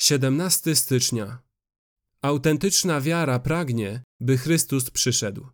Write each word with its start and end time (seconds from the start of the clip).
17 0.00 0.76
stycznia. 0.76 1.42
Autentyczna 2.22 3.00
wiara 3.00 3.38
pragnie, 3.38 4.02
by 4.20 4.38
Chrystus 4.38 4.90
przyszedł. 4.90 5.46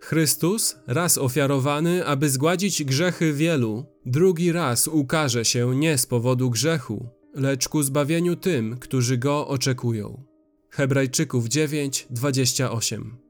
Chrystus, 0.00 0.76
raz 0.86 1.18
ofiarowany, 1.18 2.06
aby 2.06 2.30
zgładzić 2.30 2.84
grzechy 2.84 3.32
wielu, 3.32 3.86
drugi 4.06 4.52
raz 4.52 4.88
ukaże 4.88 5.44
się 5.44 5.76
nie 5.76 5.98
z 5.98 6.06
powodu 6.06 6.50
grzechu, 6.50 7.08
lecz 7.34 7.68
ku 7.68 7.82
zbawieniu 7.82 8.36
tym, 8.36 8.78
którzy 8.78 9.18
go 9.18 9.48
oczekują. 9.48 10.24
Hebrajczyków 10.70 11.48
9, 11.48 12.06
28. 12.10 13.25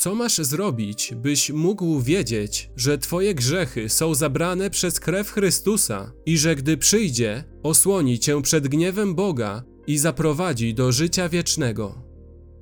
Co 0.00 0.14
masz 0.14 0.36
zrobić, 0.38 1.14
byś 1.16 1.50
mógł 1.50 2.00
wiedzieć, 2.00 2.70
że 2.76 2.98
Twoje 2.98 3.34
grzechy 3.34 3.88
są 3.88 4.14
zabrane 4.14 4.70
przez 4.70 5.00
krew 5.00 5.30
Chrystusa 5.30 6.12
i 6.26 6.38
że 6.38 6.56
gdy 6.56 6.76
przyjdzie, 6.76 7.44
osłoni 7.62 8.18
Cię 8.18 8.42
przed 8.42 8.68
gniewem 8.68 9.14
Boga 9.14 9.62
i 9.86 9.98
zaprowadzi 9.98 10.74
do 10.74 10.92
życia 10.92 11.28
wiecznego? 11.28 12.02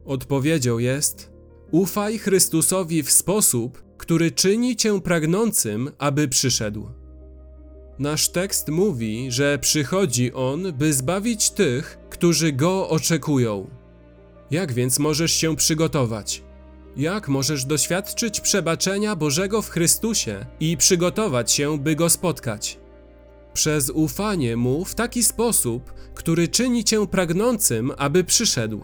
Odpowiedzią 0.04 0.78
jest: 0.78 1.32
Ufaj 1.70 2.18
Chrystusowi 2.18 3.02
w 3.02 3.10
sposób, 3.10 3.82
który 3.98 4.30
czyni 4.30 4.76
Cię 4.76 5.00
pragnącym, 5.00 5.90
aby 5.98 6.28
przyszedł. 6.28 6.88
Nasz 7.98 8.28
tekst 8.28 8.68
mówi, 8.68 9.26
że 9.30 9.58
przychodzi 9.58 10.32
On, 10.32 10.72
by 10.72 10.92
zbawić 10.92 11.50
tych, 11.50 11.98
którzy 12.10 12.52
Go 12.52 12.88
oczekują. 12.88 13.70
Jak 14.50 14.72
więc 14.72 14.98
możesz 14.98 15.32
się 15.32 15.56
przygotować? 15.56 16.47
Jak 16.98 17.28
możesz 17.28 17.64
doświadczyć 17.64 18.40
przebaczenia 18.40 19.16
Bożego 19.16 19.62
w 19.62 19.68
Chrystusie 19.68 20.46
i 20.60 20.76
przygotować 20.76 21.52
się, 21.52 21.78
by 21.78 21.96
Go 21.96 22.10
spotkać? 22.10 22.78
Przez 23.52 23.90
ufanie 23.90 24.56
Mu 24.56 24.84
w 24.84 24.94
taki 24.94 25.22
sposób, 25.22 25.92
który 26.14 26.48
czyni 26.48 26.84
Cię 26.84 27.06
pragnącym, 27.06 27.92
aby 27.96 28.24
przyszedł. 28.24 28.80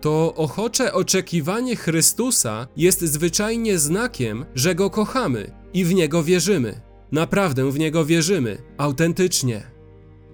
To 0.00 0.34
ochocze 0.34 0.92
oczekiwanie 0.92 1.76
Chrystusa 1.76 2.68
jest 2.76 3.00
zwyczajnie 3.00 3.78
znakiem, 3.78 4.44
że 4.54 4.74
Go 4.74 4.90
kochamy 4.90 5.50
i 5.74 5.84
w 5.84 5.94
Niego 5.94 6.22
wierzymy. 6.22 6.80
Naprawdę 7.12 7.70
w 7.70 7.78
Niego 7.78 8.04
wierzymy, 8.04 8.58
autentycznie. 8.78 9.62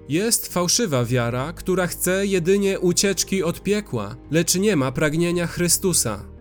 Jest 0.08 0.52
fałszywa 0.52 1.04
wiara, 1.04 1.52
która 1.52 1.86
chce 1.86 2.26
jedynie 2.26 2.80
ucieczki 2.80 3.42
od 3.42 3.62
piekła, 3.62 4.16
lecz 4.30 4.54
nie 4.54 4.76
ma 4.76 4.92
pragnienia 4.92 5.46
Chrystusa. 5.46 6.31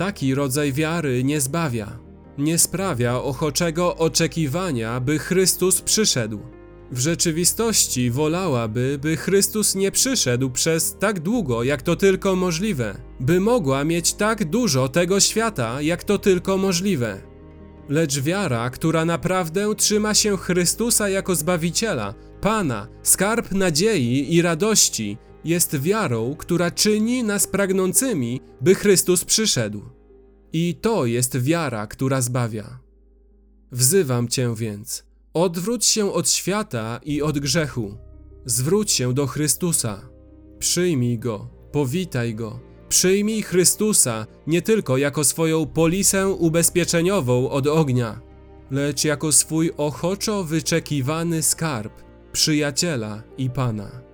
Taki 0.00 0.34
rodzaj 0.34 0.72
wiary 0.72 1.24
nie 1.24 1.40
zbawia, 1.40 1.98
nie 2.38 2.58
sprawia 2.58 3.22
ochoczego 3.22 3.96
oczekiwania, 3.96 5.00
by 5.00 5.18
Chrystus 5.18 5.80
przyszedł. 5.80 6.40
W 6.92 6.98
rzeczywistości 6.98 8.10
wolałaby, 8.10 8.98
by 9.02 9.16
Chrystus 9.16 9.74
nie 9.74 9.90
przyszedł 9.90 10.50
przez 10.50 10.96
tak 10.98 11.20
długo, 11.20 11.62
jak 11.62 11.82
to 11.82 11.96
tylko 11.96 12.36
możliwe, 12.36 13.00
by 13.20 13.40
mogła 13.40 13.84
mieć 13.84 14.14
tak 14.14 14.44
dużo 14.44 14.88
tego 14.88 15.20
świata, 15.20 15.82
jak 15.82 16.04
to 16.04 16.18
tylko 16.18 16.56
możliwe. 16.56 17.20
Lecz 17.88 18.20
wiara, 18.20 18.70
która 18.70 19.04
naprawdę 19.04 19.74
trzyma 19.76 20.14
się 20.14 20.36
Chrystusa 20.36 21.08
jako 21.08 21.34
Zbawiciela, 21.34 22.14
Pana, 22.40 22.88
skarb 23.02 23.52
nadziei 23.52 24.34
i 24.34 24.42
radości, 24.42 25.18
jest 25.44 25.80
wiarą, 25.80 26.36
która 26.38 26.70
czyni 26.70 27.24
nas 27.24 27.46
pragnącymi, 27.46 28.40
by 28.60 28.74
Chrystus 28.74 29.24
przyszedł. 29.24 29.82
I 30.52 30.74
to 30.74 31.06
jest 31.06 31.42
wiara, 31.42 31.86
która 31.86 32.20
zbawia. 32.20 32.78
Wzywam 33.72 34.28
Cię 34.28 34.54
więc, 34.56 35.04
odwróć 35.34 35.84
się 35.84 36.12
od 36.12 36.30
świata 36.30 37.00
i 37.02 37.22
od 37.22 37.38
grzechu. 37.38 37.96
Zwróć 38.44 38.92
się 38.92 39.14
do 39.14 39.26
Chrystusa. 39.26 40.08
Przyjmij 40.58 41.18
Go, 41.18 41.48
powitaj 41.72 42.34
Go. 42.34 42.60
Przyjmij 42.88 43.42
Chrystusa 43.42 44.26
nie 44.46 44.62
tylko 44.62 44.96
jako 44.96 45.24
swoją 45.24 45.66
polisę 45.66 46.28
ubezpieczeniową 46.28 47.50
od 47.50 47.66
ognia, 47.66 48.20
lecz 48.70 49.04
jako 49.04 49.32
swój 49.32 49.70
ochoczo 49.76 50.44
wyczekiwany 50.44 51.42
skarb, 51.42 51.92
przyjaciela 52.32 53.22
i 53.38 53.50
Pana. 53.50 54.09